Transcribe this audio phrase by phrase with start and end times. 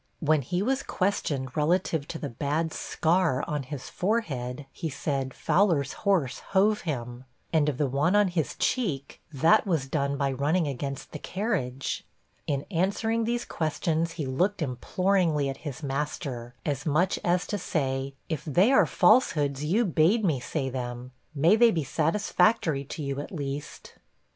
[0.19, 5.93] When he was questioned relative to the bad scar on his forehead, he said, 'Fowler's
[6.09, 10.67] horse hove him.' And of the one on his cheek, 'That was done by running
[10.67, 12.03] against the carriage.'
[12.47, 18.15] In answering these questions, he looked imploringly at his master, as much as to say,
[18.27, 23.19] 'If they are falsehoods, you bade me say them; may they be satisfactory to you,
[23.19, 23.93] at least.'